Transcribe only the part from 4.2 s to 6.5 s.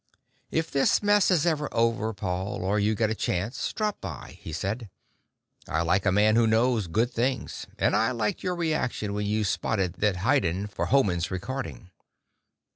he said. "I like a man who